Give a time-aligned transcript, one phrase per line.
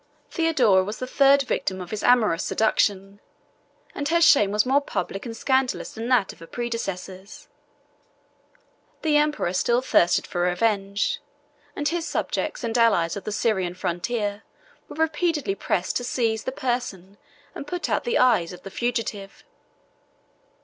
[0.31, 3.19] Theodora was the third victim of his amorous seduction;
[3.93, 7.49] and her shame was more public and scandalous than that of her predecessors.
[9.03, 11.19] The emperor still thirsted for revenge;
[11.75, 14.41] and his subjects and allies of the Syrian frontier
[14.89, 17.19] were repeatedly pressed to seize the person,
[17.53, 19.43] and put out the eyes, of the fugitive.